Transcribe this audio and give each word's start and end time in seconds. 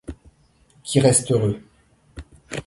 Qui 0.83 0.99
reste 0.99 1.29
heureux. 1.31 1.61